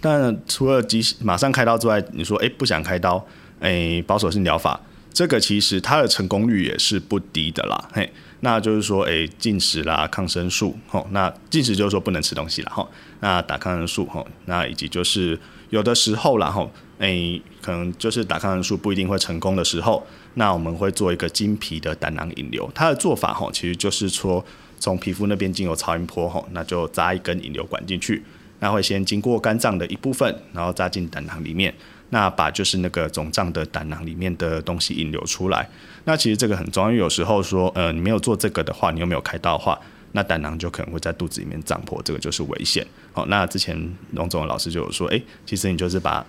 [0.00, 3.24] 但除了急马上开刀之外，你说哎不想开刀，
[3.60, 4.80] 哎保守性疗法。
[5.12, 12.86] 这个其实它的成功率也是不低的啦，嘿，那就是说，诶，进食啦，抗生素，吼，那进食就是说不能吃东西了，吼，
[13.20, 20.06] 那打抗生素，吼，那以及就是有的时候啦，吼，诶，可能就是打抗生素不一定会成功的时候，
[20.38, 24.44] 那我们会做一个经皮的胆囊引流，它的做法，吼，其实就是说
[24.78, 28.22] 从皮肤那边经由超音波，哈，那就扎一根引流管进去，
[28.60, 31.74] 那会先经过肝脏的一部分，然后扎进胆囊里面。
[32.10, 35.68] 那把就是那个肿胀的胆囊里面的东西引流出来。
[36.04, 39.76] 那其实这个很重要，因为有时候说，呃，你没有做这个的话，你又没有开刀的话，
[40.12, 42.86] 那胆囊就可能会在肚子里面胀破，这个就是危险。
[43.12, 43.76] 好，那之前
[44.12, 46.24] 龙总老师就有说，哎，其实你就是把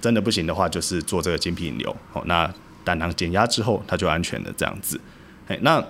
[0.00, 1.96] 真的不行的话，就是做这个精皮引流。
[2.12, 2.48] 哦，那
[2.86, 5.00] 胆囊减压之后，它就安全了这样子。
[5.48, 5.84] 哎，那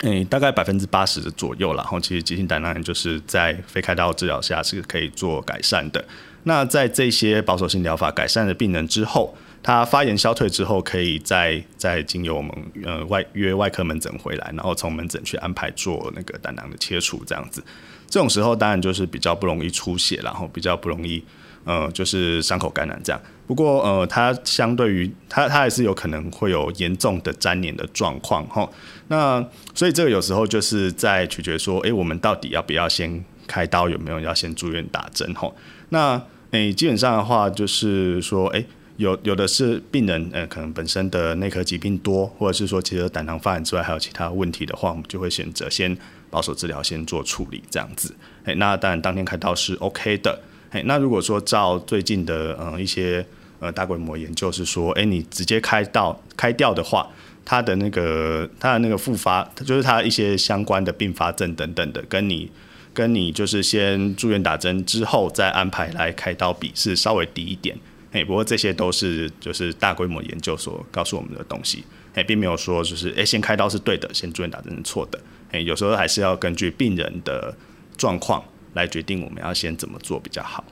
[0.00, 1.82] 诶，大概百分之八十的左右了。
[1.82, 6.02] 然后其实急性胆囊炎就是在非开刀治疗下是可以做改善的。
[6.44, 12.50] 那在这些保守性疗法改善的病人之后，他发炎消退之后，可以再再经由我们
[12.84, 17.62] 呃外约外科门诊回来，然后从门诊去安排做那个胆囊的切除这样子。
[18.08, 21.22] 这种时候当然就是比较不容易出血，然后比较不容易
[21.64, 23.22] 呃就是伤口感染这样。
[23.52, 28.66] 不过呃它相对于它它还是有可能会有严重的粘连的状况哈。
[29.08, 35.52] 那所以这个有时候就是在取决说，诶，我们到底要不要先开刀，有没有要先住院打针哈？
[35.90, 38.64] 那诶基本上的话就是说，诶。
[38.98, 45.96] 有有的是病人，呃，可能本身的内科疾病多，或者是说，其实胆囊发炎之外还有其他问题的话，我们就会选择先
[46.30, 48.14] 保守治疗，先做处理这样子。
[48.44, 50.38] 哎，那当然当天开刀是 OK 的。
[50.70, 53.26] 哎，那如果说照最近的呃一些
[53.62, 57.08] 呃大规模研究是说，哎，你直接开刀开掉的话，
[57.44, 62.50] 它的那个它的那个复发，就是它一些相关的并发症等等的，跟你
[62.92, 67.78] 跟你就是先住院打针之后再安排来开刀比是稍微低一点。
[68.10, 75.18] 哎，不过这些都是就是大规模研究所告诉我们的东西，哎，并没有说就是哎先开刀是对的，先住院打针是错的，
[75.52, 77.56] 哎，有时候还是要根据病人的
[77.96, 78.44] 状况
[78.74, 80.62] 来决定我们要先怎么做比较好。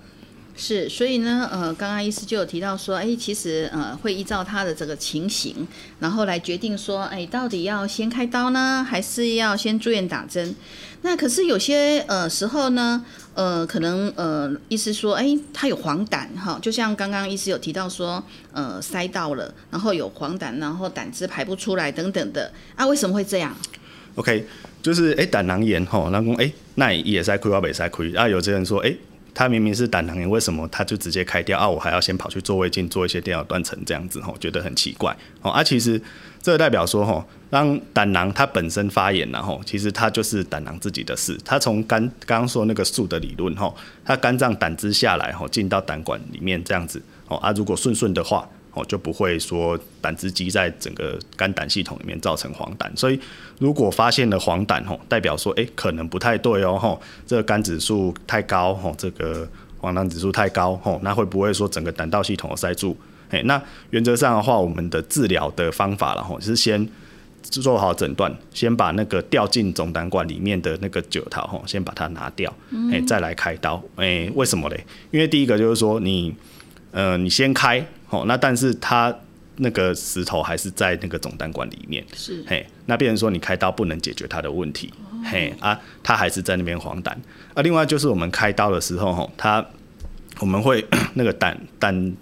[0.61, 5.67] 是，所以呢，呃，刚刚医师就有提到说，哎，其实呃，会依照他的这个情形，
[6.01, 10.55] 然后来决定说，哎，到底要先开刀呢，还是要先住院打针？
[11.01, 23.57] 那可是有些呃时候呢，呃，可能呃，医师说，哎，他有黄疸哈，就像刚刚医师有提到说，呃，塞到了，然后有黄疸，然后胆汁排不出来等等的，啊，为什么会这样
[24.17, 24.45] ？OK，
[24.83, 28.95] 就是哎，胆囊炎哈，那公哎，那也塞亏，要北塞亏，啊，有些人说，哎。
[29.35, 31.69] 他明明是胆囊炎，为什么他就直接开掉啊？
[31.69, 35.51] 我还要先跑去做胃镜，做一些电脑断层这样子吼，觉得很奇怪哦。
[35.51, 36.01] 啊，其实
[36.43, 41.39] 这代表说吼，当胆囊它本身发炎然后，其实它就是胆囊自己的事。
[41.45, 48.49] 它从肝刚刚说那个素的理论吼，它肝脏胆汁下来吼，进到胆管里面这样子哦啊，如果顺顺的话。
[48.73, 53.19] 哦，就不会说胆汁积在整个肝胆系统里面造成黄疸，所以
[53.59, 62.97] 如果发现了黄疸，吼，代表说，哎，可能不太对哦，吼，这个肝指数太高，吼，这个黄疸指数太高，吼，那会不会说整个胆道系统塞住？
[63.31, 66.89] 哎，那原则上的话，我们的治疗的方法，然后是先
[67.43, 72.53] 做好诊断，先把那个掉进总胆管里面的那个酒桃，吼，先把它拿掉，
[72.93, 74.87] 哎，再来开刀，哎，为什么嘞？
[75.11, 76.33] 因为第一个就是说你。
[76.93, 79.17] 呃，你先开，哦，那但是它
[79.57, 84.93] 那个石头还是在那个总胆管里面，是，嘿，那变成说你开刀不能解决它的问题，
[85.25, 87.11] 嘿啊，它还是在那边黄疸，
[87.55, 89.65] 啊，另外就是我们开刀的时候，吼，它
[90.41, 92.17] 我们会 那个胆胆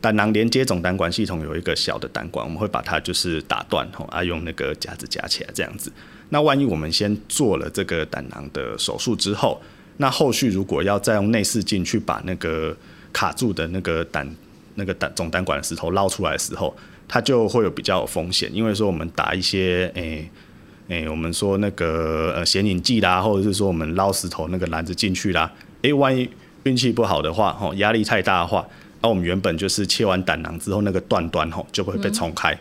[0.00, 5.92] 胆囊连接总胆管系统有一个小的胆管，我们会把它就是打断，吼，啊，用那个夹子夹起来这样子，
[6.30, 9.60] 那万一我们先做了这个胆囊的手术之后，
[9.98, 12.74] 那后续如果要再用内视镜去把那个
[13.12, 14.26] 卡住的那个胆、
[14.74, 16.74] 那个胆总胆管的石头捞出来的时候，
[17.08, 20.30] 它就会有比较有风险，因为说我们打一些诶
[20.88, 25.52] 诶，我们说那个呃显影剂啦，或者是说我们捞石头那个篮子进去啦，
[25.82, 26.28] 诶，万一
[26.64, 28.66] 运气不好的话，吼压力太大的话，
[29.00, 32.58] 那我们原本就是切完胆囊之后那个断端吼就会被冲开，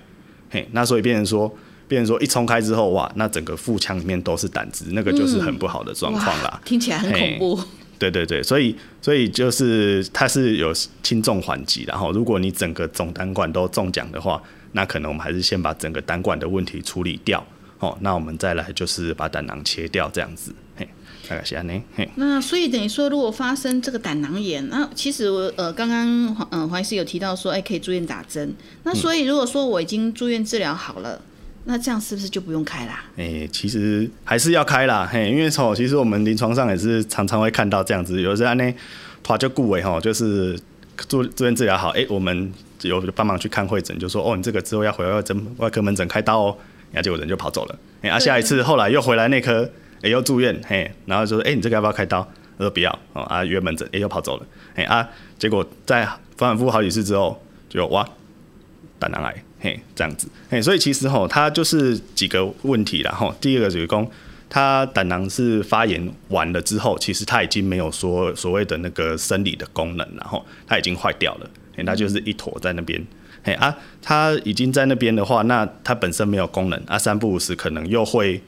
[0.50, 1.52] 嘿，那所以变成说，
[1.88, 7.60] 变成说一冲开之后，哇，那整个腹腔里面都是胆汁，那个就是很不好的状况啦，听起来很恐怖。
[8.00, 17.46] 对对对，所以所以就是它是有轻重缓急，然后如果你整个总胆管都中奖的话，那可能我们还是先把整个胆管的问题处理掉，
[17.80, 20.88] 哦，那我们再来就是把胆囊切掉这样子，嘿，
[21.28, 22.10] 大概是安尼，嘿。
[22.16, 31.22] 那所以等于说，如果发生这个胆囊炎，那其实我呃刚刚黄嗯黄医师有提到说，哎可以住院打针，那所以如果说我已经住院治疗好了。
[31.72, 33.04] 那这样是不是就不用开啦？
[33.16, 38.74] 哎，其实还是要开啦，嘿，因为从其实我们临床上也是常常会看到这样子，有时候呢，
[39.22, 40.60] 他就顾委哈，就是
[41.08, 42.52] 住住院治疗好，哎，我们
[42.82, 46.58] 有帮忙去看会诊，就说哦，你这个之后要回外诊外科门诊开刀哦，
[46.92, 49.70] 然后结果人就跑走了，哎，啊，下一次后来又回来内科，
[50.02, 52.28] 哎，又住院，嘿，然后就说，哎，你这个要不要开刀？
[52.58, 56.04] 他说不要，哦，啊，约门诊，哎，又跑走了，哎，啊，结果在
[56.36, 58.10] 反反复复好几次之后，就哇，
[58.98, 59.44] 胆囊癌。
[59.62, 63.36] 嘿，这样子，嘿，所以其实吼，它就是几个问题啦吼。
[63.42, 64.08] 第一个就是讲，
[64.50, 73.06] 它胆囊是发炎完了之后，其实它已经没有说所谓的那个生理的功能，然后它已经坏掉了，嘿，它就是一坨在那边，
[73.44, 78.42] 嘿啊，它已经在那边的话，那它本身没有功能啊，三不五时可能又会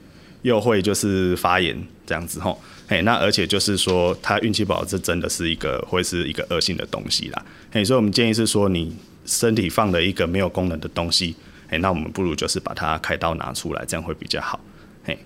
[0.43, 11.35] 又会就是发炎这样子吼，嘿，那而且就是说他运气不好，这真的是一个会是一个恶性的东西啦，嘿，所以我们建议是说你身体放了一个没有功能的东西，
[11.67, 14.59] 嘿，那我们不如就是把它开刀拿出来，这样会比较好，
[15.03, 15.17] 嘿。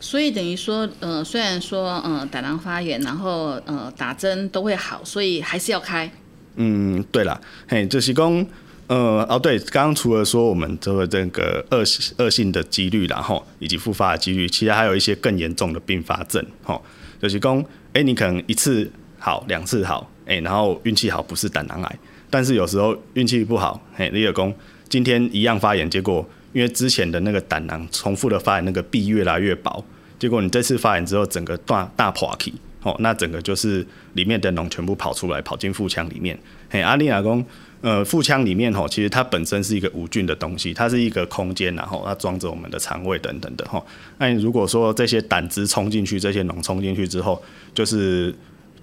[0.00, 6.10] 所以等于说，呃，虽然说，呃，胆囊发炎，然后呃打针都会好，所以还是要开。
[6.56, 8.46] 嗯，对了，嘿，就是讲。
[8.88, 11.82] 呃哦对，刚刚除了说我们这个这个恶
[12.18, 16.84] 恶性的几率，然后以及复发的几率，其实还有一些更严重的并发症，吼，
[17.18, 21.98] 就是讲，哎，你可能一次好，两次好，哎，然后运气好不是胆囊癌，
[22.32, 24.54] 但是有时候运气不好，嘿，李尔公
[24.88, 29.84] 今天一样发炎，结果因为之前的那个胆囊重复的发炎，那个壁越来越薄，
[30.18, 36.38] 结果你这次发炎之后，整个大大破起，哦，那整个就是里面的脓全部跑出来，跑进腹腔里面，
[36.70, 37.44] 嘿，阿丽亚公。
[37.82, 43.84] 呃，腹腔里面吼，其实它本身是一个无菌的东西，它是一个空间，然后它装着我们的肠胃等等的吼。
[44.18, 47.42] 那如果说这些胆汁冲进去，这些脓冲进去之后，
[47.74, 48.32] 就是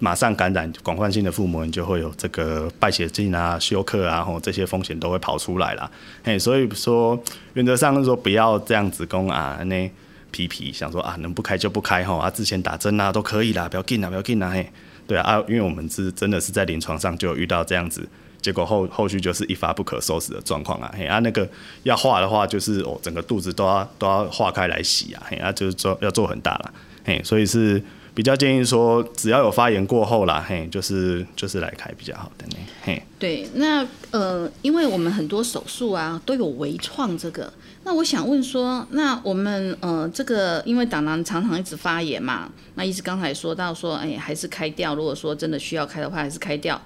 [0.00, 5.88] 马上感染广泛性的腹膜炎，就会有这个败血症啊、休克啊，吼这些风险都会跑出来啦。
[6.24, 7.16] 嘿，所以说
[7.54, 9.88] 原则上说不要这样子攻啊，那
[10.32, 14.68] 皮皮想说啊，能不开就不开吼啊，之前打针啊都可以啦，不要紧啊，不要紧啊，嘿，
[15.06, 18.08] 对啊啊，因为我们是真的是在临床上就遇到这样子。
[18.40, 20.90] 结果后后续就是一发不可收拾的状况啊！
[20.96, 21.46] 嘿啊，那个
[21.82, 25.22] 要化的话，就是哦，整个肚子都要都要化开来洗啊！
[25.28, 26.72] 嘿啊，就是做要做很大了，
[27.04, 27.82] 嘿，所以是
[28.14, 33.02] 比较建议说，只要有发炎过后啦，嘿，就是就是来开比较好的呢，嘿。
[33.18, 37.52] 对，那呃，因为我们很多手术啊都有微创这个，
[37.84, 46.80] 那我想问说，那我们呃这个因为胆囊常常一直发炎嘛，那一直刚才说到说，哎，还是开掉，如果说真的需要开的话，还是开掉。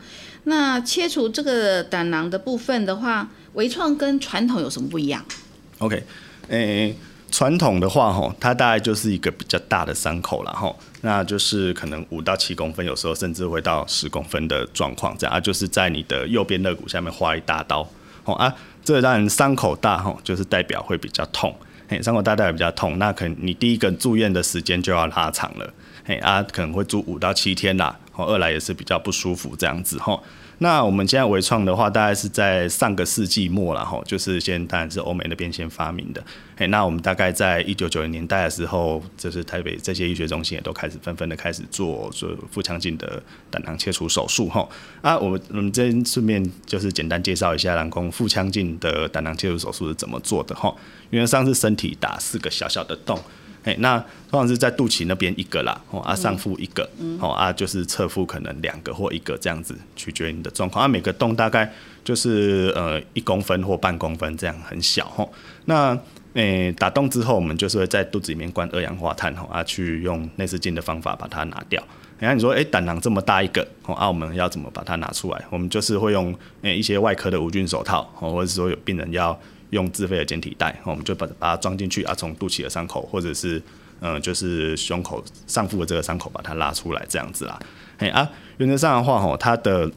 [0.44, 5.24] 那切除这个胆囊的部分的话，微创跟传统有什么不一样
[5.78, 6.04] ？OK，
[6.48, 6.94] 诶，
[7.34, 17.84] 传统的话吼，它大概就是一个比较大的伤口了吼，那就是可能五到七公分，有时候甚至会到十公分的状况，这样啊，就是在你的右边肋骨下面划一大刀，
[18.22, 18.54] 哦啊，
[18.84, 21.52] 这当然伤口大吼，就是代表会比较痛，
[21.88, 25.68] 嘿，伤口大代表比较痛，那可能你第一个住院的时间就要拉长了，
[26.04, 27.98] 嘿啊，可能会住五到七天啦。
[28.14, 30.16] 哦，二来也是比较不舒服这样子哈。
[30.64, 36.24] 那我们现在微创的话，大概是在上个世纪末了哈，就是先当然是欧美那边先发明的。
[36.56, 44.66] 哎，那我们大概在一九九零年代的时候，就是台北这些医学中心也都开始纷纷的开始做做腹腔镜的胆囊切除手术哈。
[45.02, 50.74] 啊，我们我们这顺便就是简单介绍一下，人工腹腔镜的胆囊切除手术是怎么做的哈。
[51.10, 53.20] 因为上次身体打四个小小的洞。
[53.64, 53.98] 哎，那
[54.30, 56.88] 通常是在肚脐那边一个啦，哦啊上腹一个，
[57.18, 60.84] 哦啊就是侧腹可能两个或一个这样子，取决于你的状况。
[60.84, 61.72] 啊每个洞大概
[62.04, 65.32] 就是呃一公分或半公分这样很小吼。
[65.64, 65.98] 那
[66.34, 71.82] 诶打洞之后，我们就是会在肚子里面灌二氧化碳吼啊，去用内视镜的方法把它拿掉。
[72.18, 75.42] 然后你说诶胆囊这么大一个，哦啊我们要怎么把它拿出来？
[75.48, 79.38] 我们就是会用诶一些外科的无菌手套，哦或者是说有病人要。
[79.74, 83.60] 用自费的简体袋，我们就把把它装进去啊，从肚脐的伤口，或者是
[84.00, 87.58] 嗯，就是胸口上腹的这个伤口，把它拉出来这样子啦。
[87.98, 89.90] 嘿啊，原则上的话，吼，它的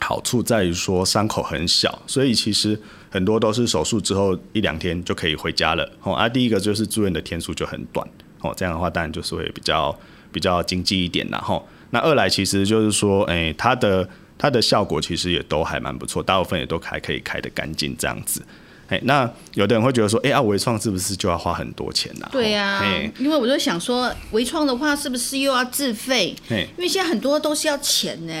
[0.00, 2.78] 好处在于说伤口很小，所以其实
[3.10, 5.88] 很多都是手术之后一两天就可以回家了。
[6.02, 8.06] 哦啊，第一个就是住院的天数就很短，
[8.40, 9.96] 哦，这样的话当然就是会比较
[10.32, 11.38] 比较经济一点啦。
[11.38, 14.08] 吼，那二来其实就是说，哎，它的
[14.38, 18.42] 它的效果其实也都还蛮不错，大部分也都还可以开得干净这样子。
[18.88, 22.28] 哎，那有的人会觉得说，哎啊，微创是不是就要花很多钱呢？
[22.32, 22.82] 对呀，
[23.18, 26.34] 因为我就想说，微创的话是不是又要自费？
[26.48, 28.32] 因为现在很多都是要钱呢。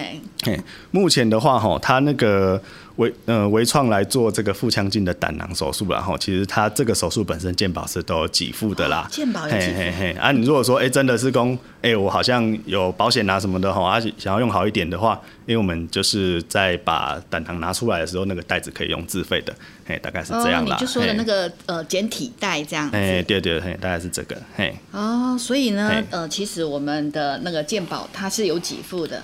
[0.90, 2.60] 目前的话，哈，它那个。
[2.96, 9.08] 微呃微创来做这个腹腔镜的胆囊手术然后其实它这个手术本身健保是都有给付的啦。
[9.10, 10.20] 健保有给付。
[10.20, 19.54] 啊，你如果说哎真的是公哎我好像有保险啊什么的哈，而且想要用好一点的话，因为我们就是在把胆囊拿出来的时候，那个袋子可以用自费的，
[19.86, 20.76] 嘿，大概是这样啦。
[20.78, 22.88] 你就说的那个呃简体袋这样。
[22.92, 24.74] 哎，对对嘿，大概是这个嘿。
[24.92, 29.22] 哦，所以呢呃其实我们的那个健保它是有给付的。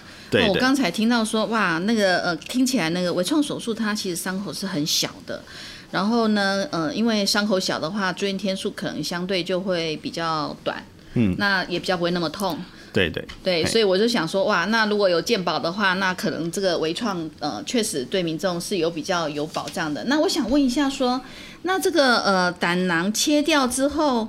[0.48, 5.42] 我刚才听到说，哇，那个呃，听起来那个微创手术它其实伤口是很小的，
[5.90, 12.58] 然后呢，呃，因为伤口小的话，住院天数可能相对就会比较短，嗯，那也比较不会那么痛。
[12.92, 20.04] 对对对，所以我就想说，哇，那如果有健保的话，那可能这个微创呃，确实对民众是有比较有保障的。
[20.04, 21.20] 那我想问一下，说，
[21.62, 24.28] 那这个呃胆囊切掉之后，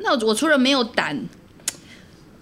[0.00, 1.28] 那我除了没有胆。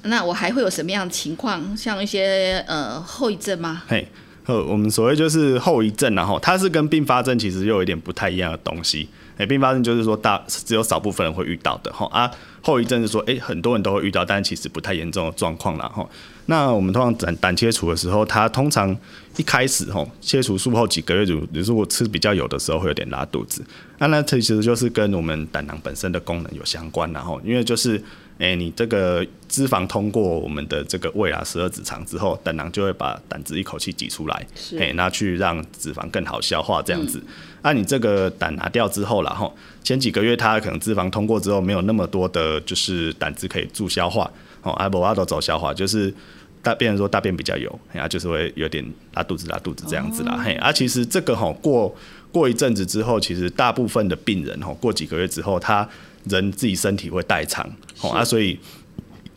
[0.02, 1.76] 那我还会有什么样的情况？
[1.76, 3.82] 像一些呃后遗症吗？
[3.86, 4.06] 嘿，
[4.46, 9.08] 呃，我们所谓就是后遗症，然后它是跟并发症其实又有一点不太一样的东西。
[9.36, 12.30] 哎，并发症就是说大只有少部分人会遇到的哈啊。
[12.62, 16.06] 后遗症是说，哎，很多人都会遇到，但其实不太严重的状况了哈。
[16.46, 18.94] 那我们通常胆胆切除的时候，它通常
[19.38, 23.64] 一开始吼，切除术后几个月，如如果吃比较有的时候，会有点拉肚子。
[23.98, 28.02] 那那其实就是跟我们胆囊本身的功能有相关，然后因为就是。
[28.40, 34.46] 哎，你这个脂肪通过我们的这个胃啊十二指肠之后，胆囊就会把胆汁一口气挤出来，
[34.78, 37.22] 哎，那去让脂肪更好消化这样子。
[37.60, 44.30] 那你这个胆拿掉之后然后前几个月它可能脂肪通过之后没有那么多的，就是胆汁可以助消化，
[44.62, 46.10] 哦，阿伯阿都走消化，就是
[46.62, 48.82] 大便说大便比较油，然后，就是会有点
[49.12, 51.94] 拉肚子拉肚子这样子啦，嘿，啊，其实这个哈过
[52.32, 55.86] 过一阵子之后，其实大部分的病人哈过几个月之后他。
[56.24, 57.68] 人自己身体会代偿，
[58.02, 58.58] 哦啊，所以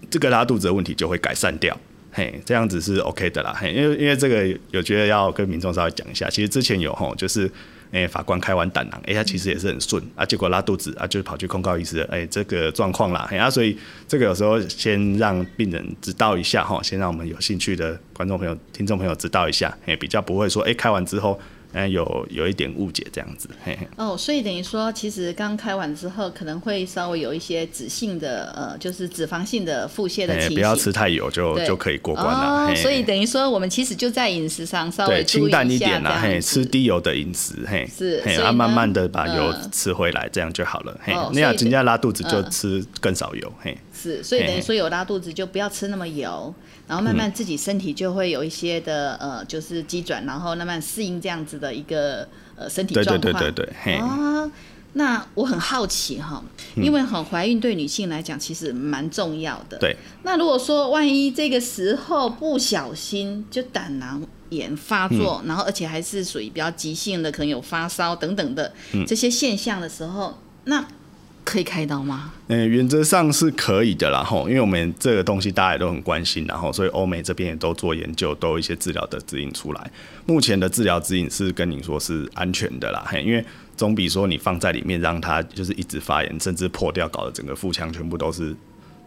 [0.09, 1.75] 这个拉肚子的问题就会改善掉，
[2.11, 7.49] 嘿，这样子是 OK 的啦，嘿，因为因为这个有觉得要跟民众稍微讲一下，其实之前有吼，就是
[7.91, 13.77] 诶法官开完胆囊，诶他其实也是很顺啊，结果拉肚子啊，就跑去控告医师，诶这个状况啦，嘿啊，所以
[14.07, 21.39] 这个有时候先让病人知道一下哈，先让我们有兴趣的观众朋友、听众朋友知道一下，诶比较不会说诶开完之后。
[21.73, 23.49] 嗯，有有一点误解这样子。
[23.95, 30.55] 哦，所以等于说，其实刚开完之后，可能会稍微有一些脂性的，呃，就是脂肪性的腹泻的情形。
[30.55, 32.71] 不要吃太油，就就可以过关了。
[32.71, 40.97] 哦，所以等于说，我们其实就在饮食上稍微清淡一点啦，嘿，吃低油的饮食，嘿，是，嘿，然后慢慢的把油吃回来，这样就好了。
[41.03, 43.77] 嘿，那样人家拉肚子就吃更少油，嘿。
[43.93, 46.53] 是，所以等于说有拉肚子就不要吃那么油。
[46.87, 53.19] 然后慢慢自己身体就会有一些的呃，就是机转，然后慢慢适应这样子的一个呃身体状况。
[53.21, 53.95] 对对对对对。
[53.95, 54.51] 啊，
[54.93, 56.43] 那我很好奇哈，
[56.75, 59.77] 因为很怀孕对女性来讲其实蛮重要的。
[59.77, 59.95] 对。
[60.23, 68.73] 那如果说万一这个时候不小心就胆囊炎发作，然后而且还是属于比较急性的，可能有发烧等等的
[69.07, 70.85] 这些现象的时候，那。
[71.43, 72.31] 可以开刀吗？
[72.47, 79.91] 嗯，原则上是可以的啦，吼，因为我们这个东西大家也都很关心，然后所以欧美这边也都做研究，都有一些治疗的指引出来。
[80.25, 83.43] 目前的治疗指引是跟你说是安全的啦，嘿，因为
[83.75, 88.55] 总比说你放在里面让它就是一直发炎，甚至破掉，搞得整个腹腔全部都是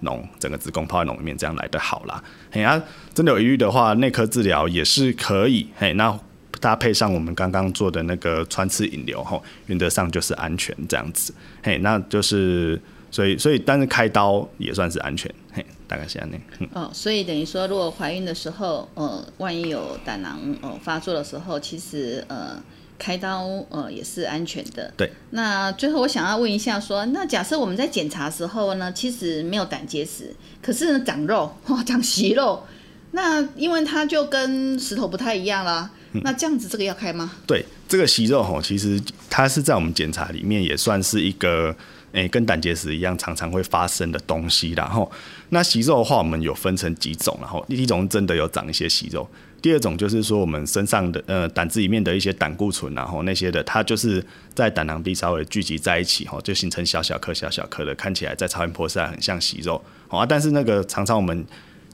[0.03, 2.23] 脓，整个子宫泡在脓里面这样来的好啦。
[2.51, 2.83] 嘿啊，
[3.15, 6.19] 真的有疑虑的话，内科治疗也是可以，嘿，那。
[6.67, 12.77] 搭配上我们刚刚做的那个穿刺引流吼，原则上就是安全这样子，嘿，那就是
[13.09, 22.61] 所以所以但是开刀也算是安全，嘿，大概是这样嗯、哦，所以等于说，如果怀孕的时候，呃，万一有胆囊呃发作的时候，其实呃
[22.99, 24.93] 开刀呃也是安全的。
[24.97, 25.09] 对。
[25.31, 32.65] 那最后我想要问一下，说那假设我们在检查时候呢，其实没有胆结石，可是长肉，哇，长息肉，
[33.13, 35.93] 那因为它就跟石头不太一样啦。
[36.23, 37.33] 那这样子，这个要开吗？
[37.47, 41.75] 对，这个息肉吼，其实它是在我们检查里面也算是一个，
[42.13, 44.73] 诶，跟胆结石一样常常会发生的东西。
[44.73, 45.11] 然后，
[45.51, 49.29] 那息肉的话，我们有分成几种，然后第一种真的有长一些息肉，
[49.61, 61.45] 第二种就是说我们身上的呃胆汁里面的一些胆固醇，然后那些的，它就是在胆囊壁稍微聚集在一起，吼，就形成小小颗、小小颗的，看起来在超音波上很像息肉，好啊，但是那个常常我们。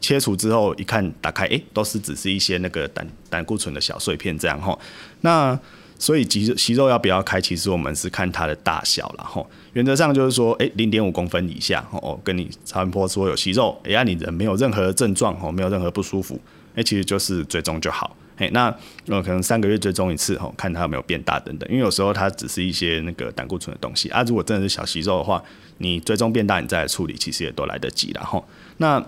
[0.02, 4.78] 切除之后一看，打开，哎，都是只是一些那个胆胆固醇的小碎片这样哈。
[5.22, 5.58] 那
[5.98, 7.40] 所以息息肉要不要开？
[7.40, 9.42] 其实我们是看它的大小了哈。
[9.72, 16.38] 原则上就是说，哎，零点五公分以下哦，跟你超音波说有息肉，哎呀，你人没有任何症状哦，没有任何不舒服，
[16.74, 18.16] 哎，其实就是追踪就好。
[18.38, 18.74] 哎，那
[19.06, 21.68] 呃可能三个月追踪一次哦，看它有没有变大等等。
[21.70, 24.24] 因为有时候它只是一些那个胆固醇的东西啊。
[24.24, 25.40] 如果真的是小息肉的话，
[25.78, 28.42] 你追踪变大，你再来处理，其实也都来得及了哈。
[28.78, 29.00] 那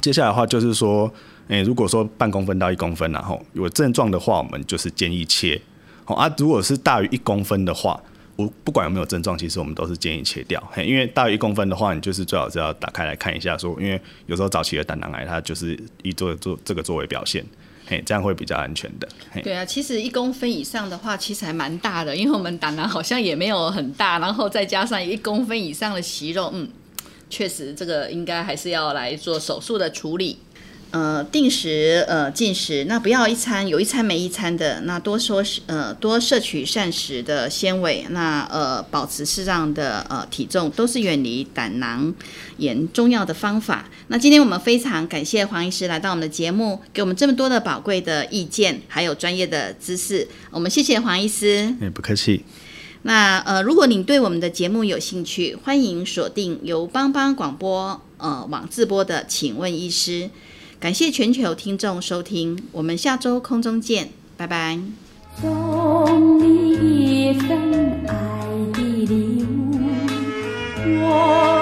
[0.00, 1.12] 接下来的话就是说，
[1.48, 5.60] 诶，如果说半公分到一公分，然后有症状的话，我们就是建议切。
[6.04, 8.00] 好啊，如果是大于一公分的话，
[8.34, 10.60] 我不管有没有症状，其实我们都是建议切掉。
[10.72, 17.44] 嘿，因为大于一公分的话，你就是最好是要打开来看一下，说，因为有时候早期的胆囊癌，它就是以做做这个作为表现，
[17.86, 19.06] 嘿，这样会比较安全的。
[19.30, 26.68] 嘿对啊，其实一公分以上的话，其实还蛮大的，因为我们胆囊好像也没有很大，然后再加上一公分以上的息肉，嗯。
[27.32, 30.36] 确实，这个应该还是要来做手术的处理。
[30.90, 42.14] 呃，定时呃进食，那不要一餐有一餐没一餐的，那多说呃多摄取膳食的纤维，那呃保持适当的呃体重，都是远离胆囊
[42.58, 43.88] 炎重要的方法。
[44.08, 50.28] 那今天我们非常感谢黄医师来到我们的节目，给我们这么多的宝贵的意见，还有专业的知识。
[50.50, 51.74] 我们谢谢黄医师。
[51.80, 52.44] 哎，不客气。
[53.02, 60.22] 那呃，如果您对我们的节目有兴趣，欢迎锁定由帮帮广播呃网自播的《请问医师》。
[60.78, 64.78] 感谢全球听众收听，我们下周空中见，拜拜。
[65.40, 69.78] 送你一份爱的礼物，
[71.00, 71.61] 我。